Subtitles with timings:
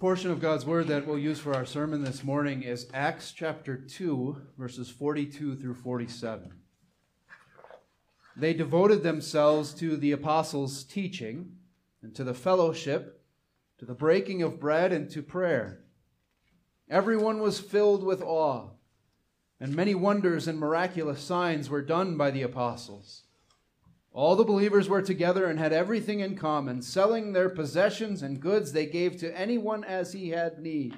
[0.00, 3.76] portion of God's Word that we'll use for our sermon this morning is Acts chapter
[3.76, 6.54] 2, verses 42 through 47.
[8.34, 11.56] They devoted themselves to the apostles' teaching
[12.00, 13.22] and to the fellowship,
[13.76, 15.84] to the breaking of bread, and to prayer.
[16.88, 18.70] Everyone was filled with awe,
[19.60, 23.24] and many wonders and miraculous signs were done by the apostles.
[24.12, 26.82] All the believers were together and had everything in common.
[26.82, 30.96] Selling their possessions and goods, they gave to anyone as he had need.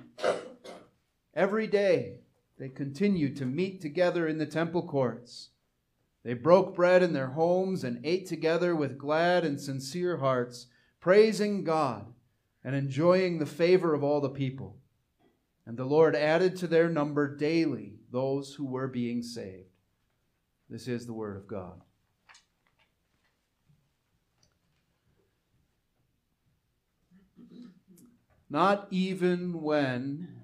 [1.34, 2.20] Every day,
[2.58, 5.50] they continued to meet together in the temple courts.
[6.24, 10.68] They broke bread in their homes and ate together with glad and sincere hearts,
[11.00, 12.12] praising God
[12.64, 14.78] and enjoying the favor of all the people.
[15.66, 19.68] And the Lord added to their number daily those who were being saved.
[20.70, 21.82] This is the word of God.
[28.52, 30.42] Not even when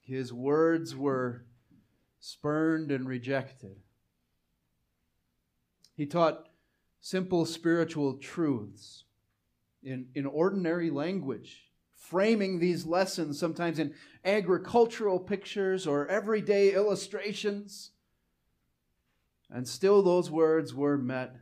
[0.00, 1.44] his words were
[2.18, 3.76] spurned and rejected.
[5.94, 6.48] He taught
[7.00, 9.04] simple spiritual truths
[9.84, 17.92] in, in ordinary language, framing these lessons sometimes in agricultural pictures or everyday illustrations.
[19.48, 21.36] And still, those words were met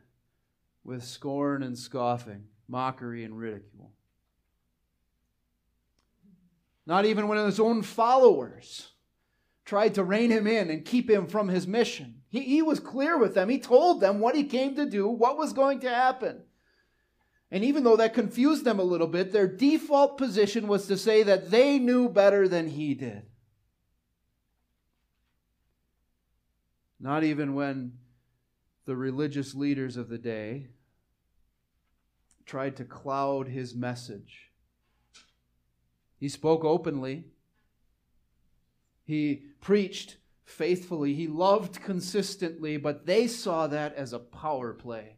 [0.83, 3.91] with scorn and scoffing, mockery and ridicule.
[6.85, 8.91] Not even when his own followers
[9.65, 12.21] tried to rein him in and keep him from his mission.
[12.29, 13.49] He, he was clear with them.
[13.49, 16.43] He told them what he came to do, what was going to happen.
[17.49, 21.23] And even though that confused them a little bit, their default position was to say
[21.23, 23.23] that they knew better than he did.
[26.99, 27.93] Not even when
[28.85, 30.67] the religious leaders of the day
[32.45, 34.51] tried to cloud his message
[36.25, 37.23] he spoke openly.
[39.03, 41.13] He preached faithfully.
[41.13, 45.17] He loved consistently, but they saw that as a power play.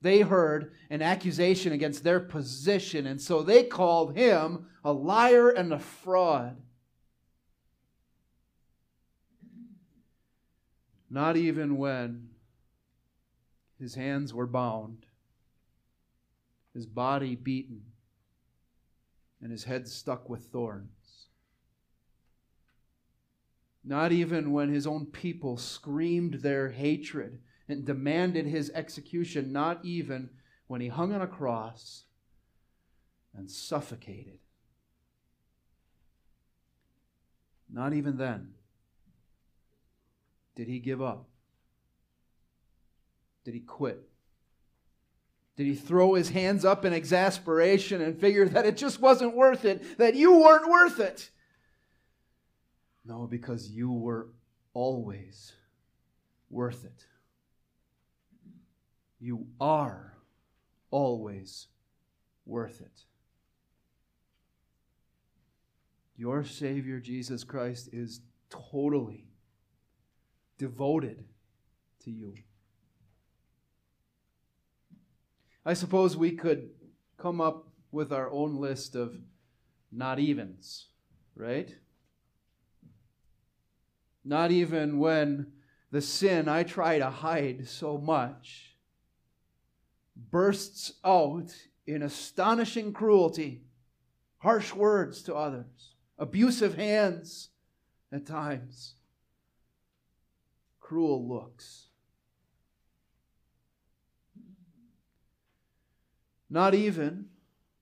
[0.00, 5.72] They heard an accusation against their position, and so they called him a liar and
[5.72, 6.60] a fraud.
[11.08, 12.30] Not even when
[13.78, 15.06] his hands were bound,
[16.74, 17.93] his body beaten,
[19.40, 21.26] and his head stuck with thorns.
[23.84, 30.30] Not even when his own people screamed their hatred and demanded his execution, not even
[30.66, 32.04] when he hung on a cross
[33.34, 34.38] and suffocated.
[37.70, 38.54] Not even then
[40.54, 41.28] did he give up.
[43.44, 44.08] Did he quit?
[45.56, 49.64] Did he throw his hands up in exasperation and figure that it just wasn't worth
[49.64, 51.30] it, that you weren't worth it?
[53.04, 54.28] No, because you were
[54.72, 55.52] always
[56.50, 57.06] worth it.
[59.20, 60.14] You are
[60.90, 61.68] always
[62.46, 63.04] worth it.
[66.16, 68.20] Your Savior, Jesus Christ, is
[68.50, 69.24] totally
[70.58, 71.24] devoted
[72.04, 72.34] to you.
[75.64, 76.70] I suppose we could
[77.16, 79.16] come up with our own list of
[79.90, 80.88] not evens,
[81.34, 81.74] right?
[84.24, 85.52] Not even when
[85.90, 88.76] the sin I try to hide so much
[90.16, 91.54] bursts out
[91.86, 93.62] in astonishing cruelty,
[94.38, 97.50] harsh words to others, abusive hands
[98.12, 98.94] at times,
[100.80, 101.83] cruel looks.
[106.54, 107.26] Not even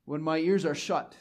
[0.07, 1.15] when my ears are shut.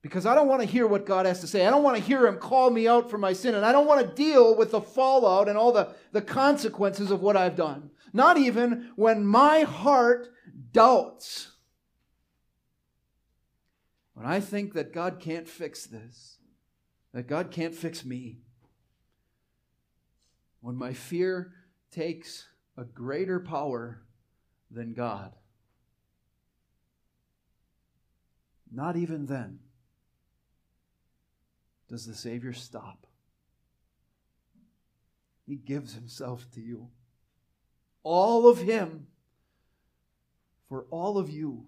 [0.00, 1.66] Because I don't want to hear what God has to say.
[1.66, 3.56] I don't want to hear Him call me out for my sin.
[3.56, 7.20] And I don't want to deal with the fallout and all the, the consequences of
[7.20, 7.90] what I've done.
[8.12, 10.28] Not even when my heart
[10.70, 11.50] doubts.
[14.14, 16.38] When I think that God can't fix this,
[17.12, 18.38] that God can't fix me.
[20.60, 21.54] When my fear
[21.90, 22.46] takes
[22.76, 24.04] a greater power
[24.70, 25.32] than God.
[28.70, 29.60] Not even then
[31.88, 33.06] does the Savior stop.
[35.46, 36.88] He gives himself to you.
[38.02, 39.06] All of him
[40.68, 41.66] for all of you.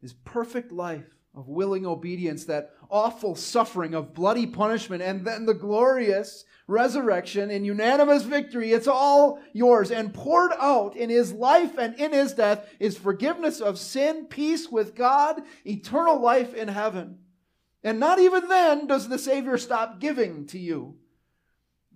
[0.00, 5.54] His perfect life of willing obedience, that awful suffering of bloody punishment, and then the
[5.54, 8.72] glorious resurrection in unanimous victory.
[8.72, 9.90] It's all yours.
[9.90, 14.68] And poured out in his life and in his death is forgiveness of sin, peace
[14.70, 17.18] with God, eternal life in heaven.
[17.82, 20.96] And not even then does the Savior stop giving to you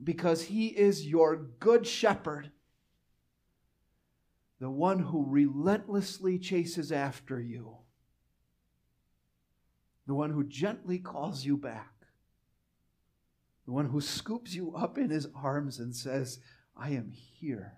[0.03, 2.51] because he is your good shepherd,
[4.61, 7.78] the one who relentlessly chases after you,
[10.09, 11.93] the one who gently calls you back,
[13.67, 16.39] the one who scoops you up in his arms and says,
[16.75, 17.75] I am here.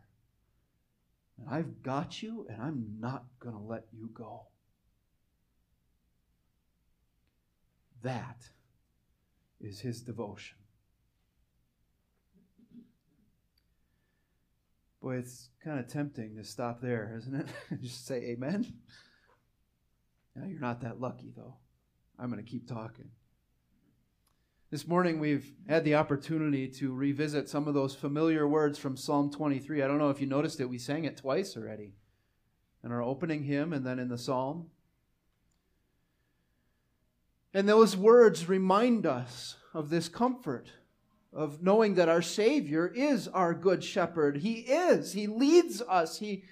[1.36, 4.46] And I've got you, and I'm not going to let you go.
[8.02, 8.48] That
[9.60, 10.58] is his devotion.
[15.02, 17.48] Boy, it's kind of tempting to stop there, isn't it?
[17.82, 18.72] Just say amen.
[20.36, 21.56] Now, you're not that lucky, though.
[22.20, 23.08] I'm going to keep talking.
[24.70, 29.30] This morning, we've had the opportunity to revisit some of those familiar words from Psalm
[29.30, 29.82] 23.
[29.82, 31.94] I don't know if you noticed it, we sang it twice already
[32.84, 34.66] in our opening hymn and then in the psalm.
[37.54, 40.68] And those words remind us of this comfort
[41.32, 44.36] of knowing that our Savior is our good shepherd.
[44.38, 45.14] He is.
[45.14, 46.18] He leads us.
[46.18, 46.44] He,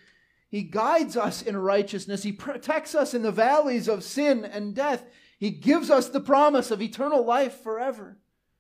[0.49, 2.23] he guides us in righteousness.
[2.23, 5.05] He protects us in the valleys of sin and death.
[5.39, 8.19] He gives us the promise of eternal life forever.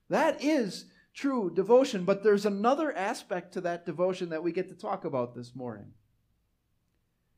[0.09, 2.05] That is true devotion.
[2.05, 5.93] But there's another aspect to that devotion that we get to talk about this morning.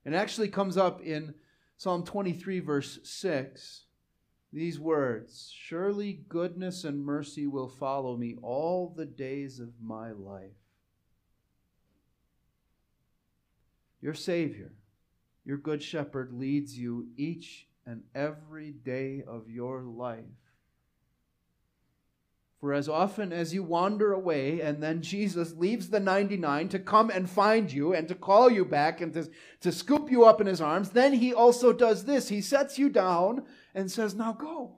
[0.04, 1.34] It actually comes up in
[1.76, 3.84] Psalm 23, verse 6
[4.52, 10.50] these words Surely goodness and mercy will follow me all the days of my life.
[14.00, 14.72] Your Savior,
[15.44, 20.25] your Good Shepherd, leads you each and every day of your life.
[22.61, 27.09] For as often as you wander away, and then Jesus leaves the 99 to come
[27.09, 29.31] and find you and to call you back and to,
[29.62, 32.29] to scoop you up in his arms, then he also does this.
[32.29, 34.77] He sets you down and says, Now go.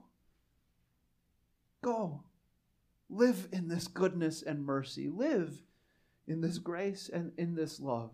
[1.81, 2.23] Go.
[3.09, 5.09] Live in this goodness and mercy.
[5.09, 5.61] Live
[6.25, 8.11] in this grace and in this love.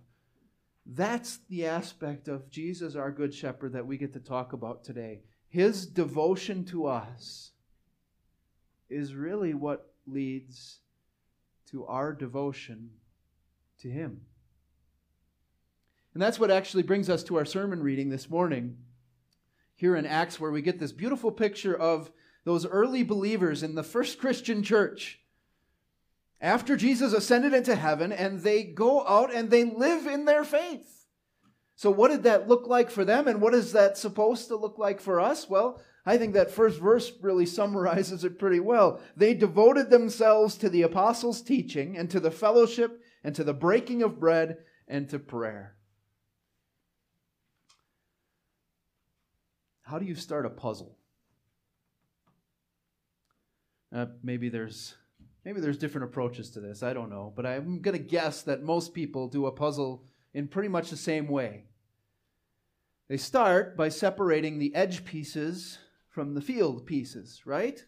[0.92, 5.22] That's the aspect of Jesus, our Good Shepherd, that we get to talk about today.
[5.48, 7.52] His devotion to us
[8.90, 10.80] is really what leads
[11.70, 12.90] to our devotion
[13.82, 14.22] to Him.
[16.16, 18.78] And that's what actually brings us to our sermon reading this morning
[19.76, 22.10] here in Acts, where we get this beautiful picture of
[22.46, 25.19] those early believers in the first Christian church.
[26.42, 31.06] After Jesus ascended into heaven, and they go out and they live in their faith.
[31.76, 34.78] So, what did that look like for them, and what is that supposed to look
[34.78, 35.50] like for us?
[35.50, 39.02] Well, I think that first verse really summarizes it pretty well.
[39.16, 44.02] They devoted themselves to the apostles' teaching, and to the fellowship, and to the breaking
[44.02, 44.58] of bread,
[44.88, 45.76] and to prayer.
[49.84, 50.98] How do you start a puzzle?
[53.94, 54.96] Uh, maybe there's
[55.50, 56.84] maybe there's different approaches to this.
[56.84, 60.48] I don't know, but I'm going to guess that most people do a puzzle in
[60.48, 61.64] pretty much the same way.
[63.08, 67.84] They start by separating the edge pieces from the field pieces, right?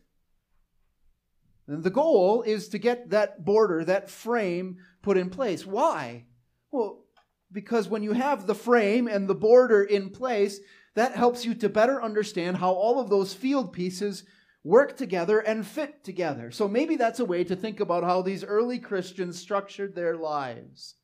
[1.68, 5.64] And the goal is to get that border, that frame put in place.
[5.64, 6.26] Why?
[6.72, 7.04] Well,
[7.52, 10.60] because when you have the frame and the border in place,
[10.96, 14.24] that helps you to better understand how all of those field pieces
[14.64, 16.52] work together and fit together.
[16.52, 20.96] So maybe that's a way to think about how these early Christians structured their lives.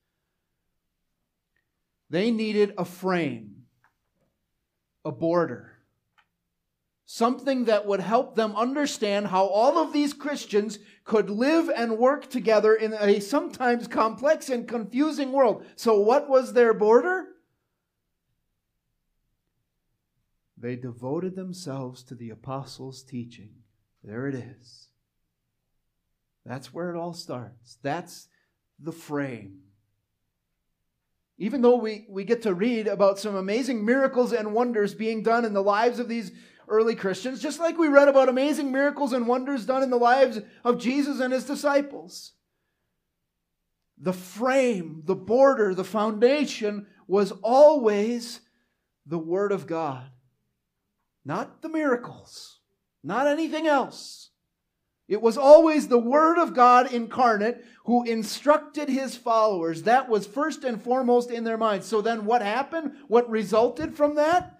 [2.09, 3.63] They needed a frame,
[5.03, 5.73] a border,
[7.05, 12.29] something that would help them understand how all of these Christians could live and work
[12.29, 15.65] together in a sometimes complex and confusing world.
[15.75, 17.27] So, what was their border?
[20.59, 23.51] They devoted themselves to the apostles' teaching.
[24.03, 24.87] There it is.
[26.45, 27.77] That's where it all starts.
[27.83, 28.27] That's
[28.79, 29.59] the frame.
[31.37, 35.45] Even though we, we get to read about some amazing miracles and wonders being done
[35.45, 36.31] in the lives of these
[36.67, 40.39] early Christians, just like we read about amazing miracles and wonders done in the lives
[40.63, 42.33] of Jesus and his disciples.
[43.99, 48.41] The frame, the border, the foundation was always
[49.05, 50.09] the Word of God.
[51.27, 52.61] Not the miracles,
[53.03, 54.29] not anything else.
[55.09, 59.83] It was always the Word of God incarnate who instructed his followers.
[59.83, 61.85] That was first and foremost in their minds.
[61.85, 62.93] So then what happened?
[63.09, 64.57] What resulted from that?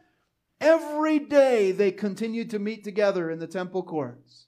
[0.59, 4.47] Every day they continued to meet together in the temple courts.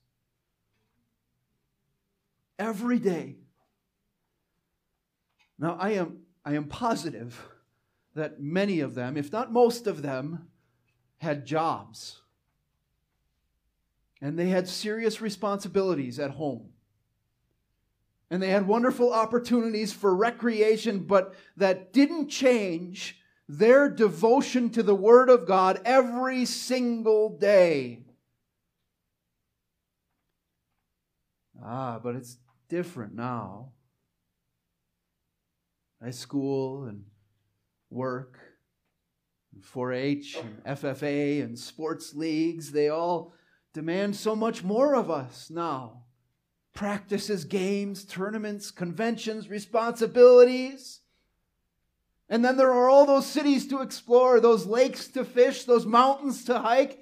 [2.57, 3.37] Every day.
[5.57, 7.47] Now, I am, I am positive
[8.13, 10.48] that many of them, if not most of them,
[11.19, 12.21] had jobs.
[14.21, 16.69] And they had serious responsibilities at home.
[18.29, 24.95] And they had wonderful opportunities for recreation, but that didn't change their devotion to the
[24.95, 28.03] Word of God every single day.
[31.61, 32.37] Ah, but it's
[32.69, 33.71] different now.
[36.01, 37.05] High school and
[37.89, 38.39] work,
[39.61, 43.33] 4 H and FFA and sports leagues, they all
[43.73, 46.03] demand so much more of us now.
[46.73, 51.01] Practices, games, tournaments, conventions, responsibilities.
[52.29, 56.45] And then there are all those cities to explore, those lakes to fish, those mountains
[56.45, 57.01] to hike.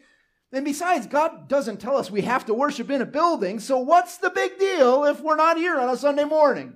[0.54, 4.18] And besides, God doesn't tell us we have to worship in a building, so what's
[4.18, 6.74] the big deal if we're not here on a Sunday morning?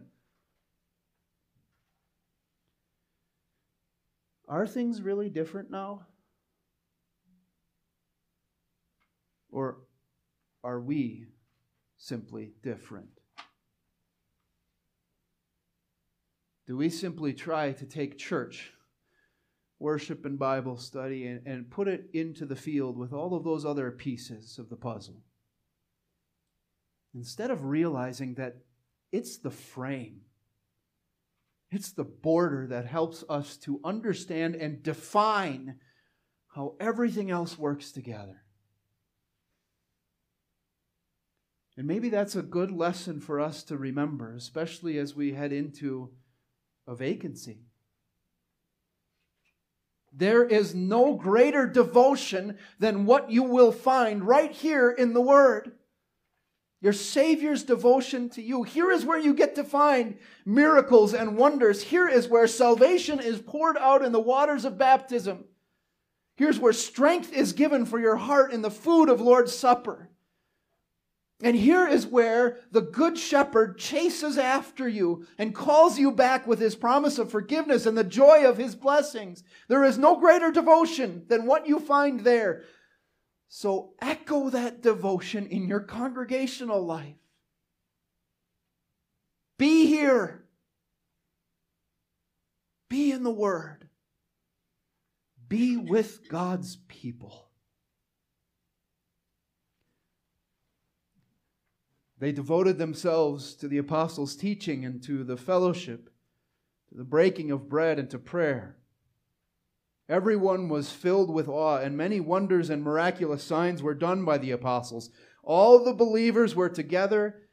[4.52, 6.08] Are things really different now?
[9.50, 9.78] Or
[10.62, 11.28] are we
[11.96, 13.08] simply different?
[16.68, 18.74] Do we simply try to take church,
[19.80, 23.66] worship, and Bible study and, and put it into the field with all of those
[23.66, 25.24] other pieces of the puzzle?
[27.16, 28.58] Instead of realizing that
[29.14, 30.24] it's the frame,
[31.72, 35.78] it's the border that helps us to understand and define
[36.54, 38.44] how everything else works together.
[41.78, 46.12] And maybe that's a good lesson for us to remember, especially as we head into
[46.86, 47.62] a vacancy.
[50.12, 55.72] There is no greater devotion than what you will find right here in the Word.
[56.82, 58.64] Your Savior's devotion to you.
[58.64, 61.84] Here is where you get to find miracles and wonders.
[61.84, 65.46] Here is where salvation is poured out in the waters of baptism.
[66.36, 70.10] Here's where strength is given for your heart in the food of Lord's Supper.
[71.44, 76.60] And here is where the Good Shepherd chases after you and calls you back with
[76.60, 79.44] his promise of forgiveness and the joy of his blessings.
[79.68, 82.64] There is no greater devotion than what you find there.
[83.54, 87.18] So echo that devotion in your congregational life.
[89.58, 90.46] Be here.
[92.88, 93.90] Be in the Word.
[95.50, 97.50] Be with God's people.
[102.20, 106.10] They devoted themselves to the apostles' teaching and to the fellowship,
[106.88, 108.78] to the breaking of bread and to prayer.
[110.10, 114.52] Everyone was filled with awe, and many wonders and miraculous signs were done by the
[114.52, 115.10] apostles.
[115.44, 117.48] All the believers were together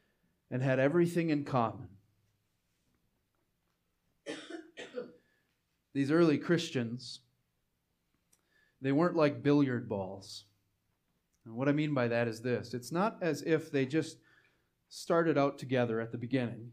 [0.50, 1.88] and had everything in common.
[5.94, 7.20] These early Christians,
[8.80, 10.44] they weren't like billiard balls.
[11.44, 14.18] And what I mean by that is this it's not as if they just
[14.88, 16.72] started out together at the beginning,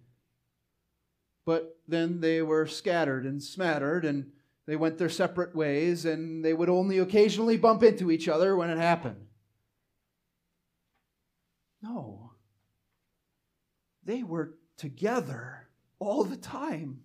[1.45, 4.31] but then they were scattered and smattered and
[4.67, 8.69] they went their separate ways, and they would only occasionally bump into each other when
[8.69, 9.27] it happened.
[11.81, 12.31] No.
[14.03, 15.67] They were together
[15.99, 17.01] all the time.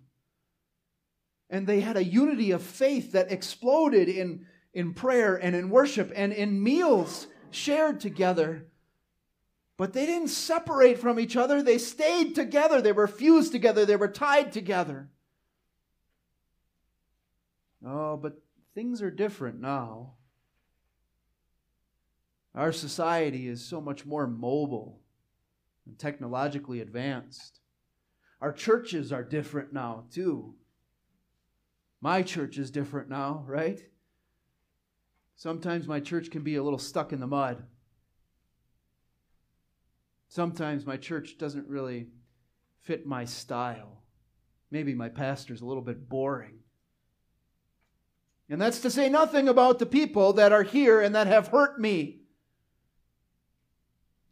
[1.51, 6.13] And they had a unity of faith that exploded in, in prayer and in worship
[6.15, 8.67] and in meals shared together.
[9.77, 11.63] But they didn't separate from each other.
[11.63, 12.81] They stayed together.
[12.81, 13.85] They were fused together.
[13.85, 15.09] They were tied together.
[17.85, 18.43] Oh, but
[18.75, 20.15] things are different now.
[22.55, 25.01] Our society is so much more mobile
[25.87, 27.61] and technologically advanced.
[28.41, 30.55] Our churches are different now, too.
[32.01, 33.81] My church is different now, right?
[35.37, 37.65] Sometimes my church can be a little stuck in the mud.
[40.29, 42.09] Sometimes my church doesn't really
[42.79, 44.03] fit my style.
[44.71, 46.60] Maybe my pastor's a little bit boring.
[48.51, 51.81] And that's to say nothing about the people that are here and that have hurt
[51.81, 52.19] me.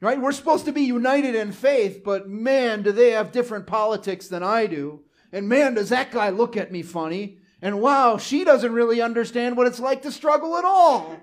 [0.01, 0.21] Right?
[0.21, 4.43] We're supposed to be united in faith, but man, do they have different politics than
[4.43, 5.03] I do.
[5.33, 7.39] And man, does that guy look at me funny.
[7.63, 11.17] And wow, she doesn't really understand what it's like to struggle at all.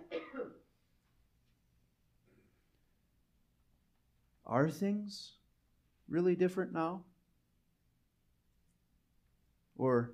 [4.46, 5.34] Are things
[6.08, 7.04] really different now?
[9.78, 10.14] Or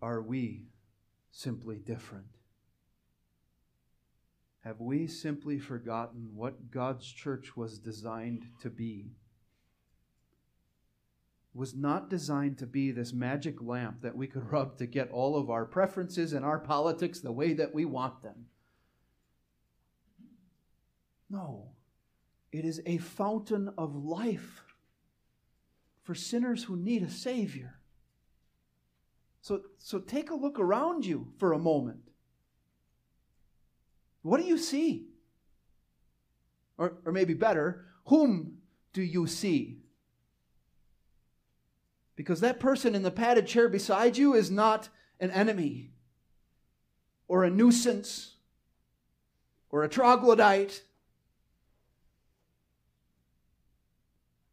[0.00, 0.66] are we
[1.34, 2.26] simply different.
[4.62, 9.10] Have we simply forgotten what God's church was designed to be?
[11.52, 15.10] It was not designed to be this magic lamp that we could rub to get
[15.10, 18.46] all of our preferences and our politics the way that we want them.
[21.28, 21.72] No,
[22.52, 24.62] it is a fountain of life
[26.04, 27.80] for sinners who need a Savior.
[29.44, 31.98] So, so take a look around you for a moment.
[34.22, 35.08] What do you see?
[36.78, 38.56] Or, or maybe better, whom
[38.94, 39.80] do you see?
[42.16, 44.88] Because that person in the padded chair beside you is not
[45.20, 45.90] an enemy
[47.28, 48.36] or a nuisance
[49.68, 50.84] or a troglodyte.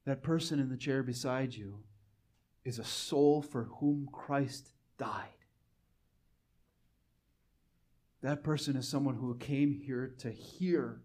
[0.04, 1.80] That person in the chair beside you
[2.66, 5.30] is a soul for whom Christ died.
[8.22, 11.02] That person is someone who came here to hear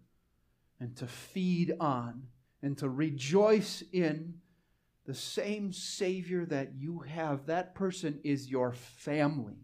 [0.79, 2.27] and to feed on
[2.61, 4.35] and to rejoice in
[5.07, 7.47] the same Savior that you have.
[7.47, 9.57] That person is your family.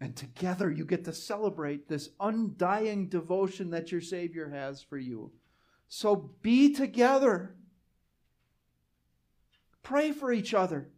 [0.00, 5.30] And together you get to celebrate this undying devotion that your Savior has for you.
[5.88, 7.54] So be together.
[9.82, 10.88] Pray for each other.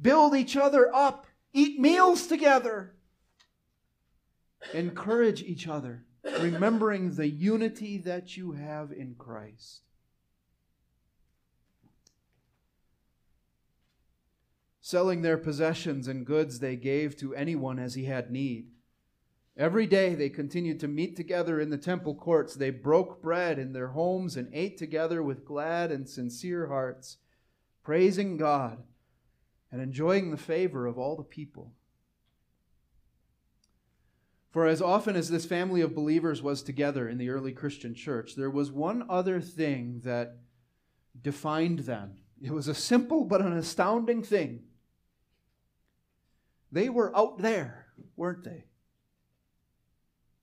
[0.00, 1.26] Build each other up.
[1.52, 2.94] Eat meals together.
[4.74, 6.04] Encourage each other,
[6.40, 9.82] remembering the unity that you have in Christ.
[14.80, 18.68] Selling their possessions and goods, they gave to anyone as he had need.
[19.56, 22.54] Every day they continued to meet together in the temple courts.
[22.54, 27.16] They broke bread in their homes and ate together with glad and sincere hearts,
[27.82, 28.82] praising God
[29.70, 31.72] and enjoying the favor of all the people.
[34.50, 38.36] For as often as this family of believers was together in the early Christian church,
[38.36, 40.38] there was one other thing that
[41.20, 42.14] defined them.
[42.42, 44.62] It was a simple but an astounding thing.
[46.72, 48.64] They were out there, weren't they?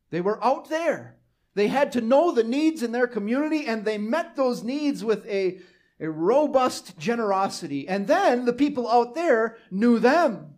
[0.09, 1.17] They were out there.
[1.55, 5.25] They had to know the needs in their community, and they met those needs with
[5.27, 5.59] a
[6.03, 7.87] a robust generosity.
[7.87, 10.55] And then the people out there knew them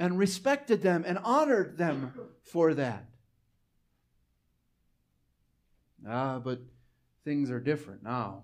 [0.00, 3.06] and respected them and honored them for that.
[6.06, 6.60] Ah, but
[7.24, 8.42] things are different now.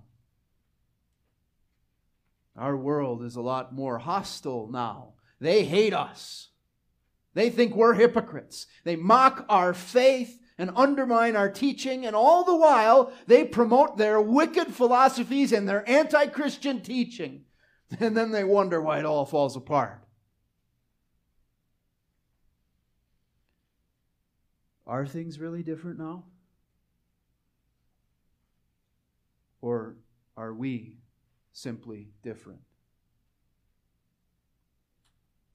[2.57, 5.15] Our world is a lot more hostile now.
[5.41, 6.51] They hate us.
[7.35, 8.67] They think we're hypocrites.
[8.85, 14.21] They mock our faith and undermine our teaching, and all the while they promote their
[14.21, 17.45] wicked philosophies and their anti Christian teaching.
[18.01, 20.05] And then they wonder why it all falls apart.
[24.87, 26.25] Are things really different now?
[29.63, 29.97] Or
[30.37, 30.99] are we
[31.53, 32.61] simply different?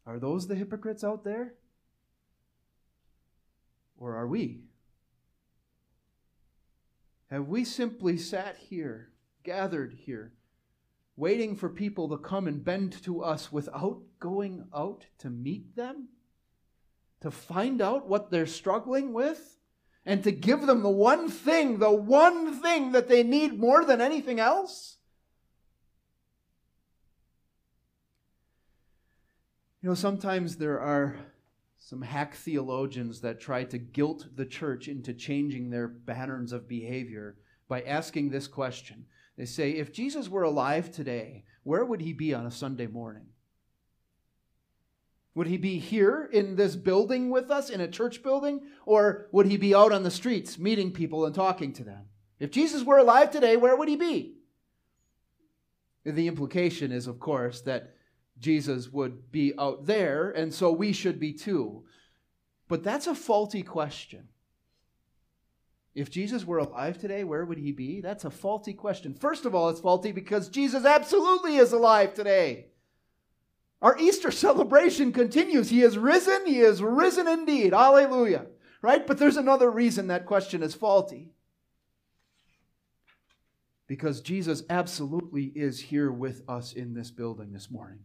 [0.05, 1.53] Are those the hypocrites out there?
[3.97, 4.63] Or are we?
[7.33, 9.09] Have we simply sat here,
[9.43, 10.33] gathered here,
[11.15, 16.09] waiting for people to come and bend to us without going out to meet them?
[17.21, 19.57] To find out what they're struggling with?
[20.05, 23.99] And to give them the one thing, the one thing that they need more than
[23.99, 24.97] anything else?
[29.81, 31.15] You know, sometimes there are
[31.85, 37.35] some hack theologians that try to guilt the church into changing their patterns of behavior
[37.67, 39.05] by asking this question.
[39.37, 43.25] They say, if Jesus were alive today, where would he be on a Sunday morning?
[45.35, 48.61] Would he be here in this building with us, in a church building?
[48.85, 52.05] Or would he be out on the streets meeting people and talking to them?
[52.39, 54.35] If Jesus were alive today, where would he be?
[56.05, 57.95] The implication is, of course, that
[58.43, 61.85] Jesus would be out there, and so we should be too.
[62.67, 64.27] But that's a faulty question.
[65.95, 68.01] If Jesus were alive today, where would he be?
[68.01, 69.13] That's a faulty question.
[69.13, 72.67] First of all, it's faulty because Jesus absolutely is alive today.
[73.81, 75.69] Our Easter celebration continues.
[75.69, 76.45] He is risen.
[76.45, 77.73] He is risen indeed.
[77.73, 78.47] Hallelujah.
[78.81, 79.05] Right?
[79.05, 81.31] But there's another reason that question is faulty.
[83.87, 87.99] Because Jesus absolutely is here with us in this building this morning.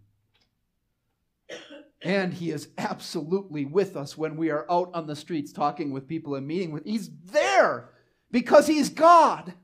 [2.02, 6.06] And he is absolutely with us when we are out on the streets talking with
[6.06, 6.84] people and meeting with.
[6.84, 7.90] He's there
[8.30, 9.54] because he's God.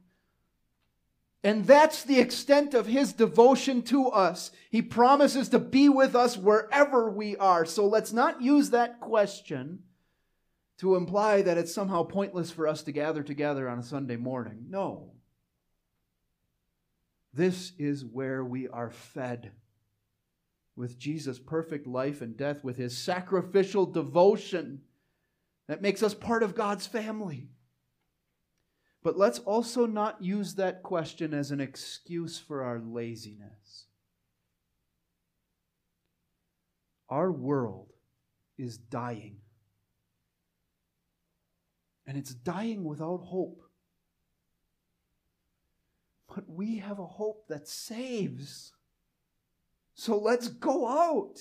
[1.44, 4.51] And that's the extent of his devotion to us.
[4.70, 7.66] He promises to be with us wherever we are.
[7.66, 9.81] So let's not use that question
[10.79, 14.66] to imply that it's somehow pointless for us to gather together on a Sunday morning.
[14.70, 15.12] No.
[17.33, 19.53] This is where we are fed
[20.77, 24.83] with Jesus' perfect life and death, with his sacrificial devotion
[25.69, 27.49] that makes us part of God's family.
[29.03, 33.87] But let's also not use that question as an excuse for our laziness.
[37.09, 37.93] Our world
[38.59, 39.37] is dying.
[42.07, 43.63] And it's dying without hope.
[46.35, 48.74] But we have a hope that saves.
[49.95, 51.39] So let's go out.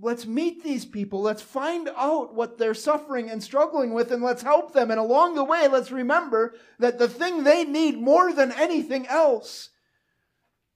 [0.00, 1.20] Let's meet these people.
[1.20, 4.90] Let's find out what they're suffering and struggling with, and let's help them.
[4.90, 9.70] And along the way, let's remember that the thing they need more than anything else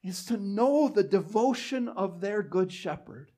[0.03, 3.33] is to know the devotion of their good shepherd.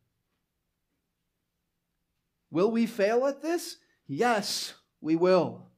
[2.50, 3.76] Will we fail at this?
[4.08, 5.68] Yes, we will.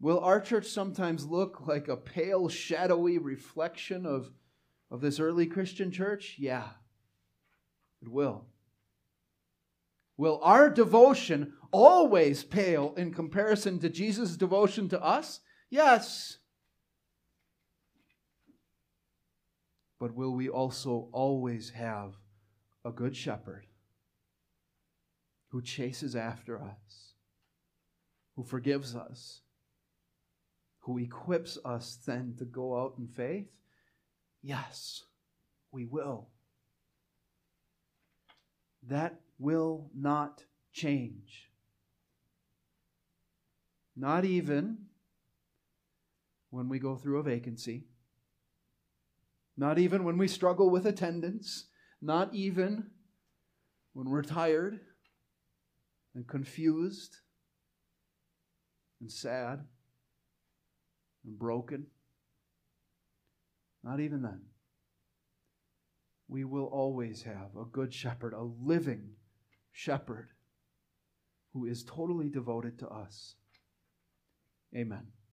[0.00, 4.30] Will our church sometimes look like a pale, shadowy reflection of,
[4.90, 6.36] of this early Christian church?
[6.38, 6.68] Yeah,
[8.02, 8.46] it will.
[10.16, 15.40] Will our devotion always pale in comparison to Jesus' devotion to us?
[15.70, 16.38] Yes.
[19.98, 22.14] But will we also always have
[22.84, 23.66] a good shepherd
[25.48, 27.14] who chases after us,
[28.36, 29.40] who forgives us,
[30.80, 33.48] who equips us then to go out in faith?
[34.46, 35.02] Yes,
[35.72, 36.28] we will.
[38.86, 41.50] That will not change.
[43.96, 44.76] Not even
[46.50, 47.84] when we go through a vacancy.
[49.56, 51.64] Not even when we struggle with attendance.
[52.02, 52.90] Not even
[53.94, 54.78] when we're tired
[56.14, 57.16] and confused
[59.00, 59.64] and sad
[61.24, 61.86] and broken.
[63.84, 64.40] Not even then.
[66.26, 69.10] We will always have a good shepherd, a living
[69.72, 70.30] shepherd
[71.52, 73.34] who is totally devoted to us.
[74.74, 75.06] Amen.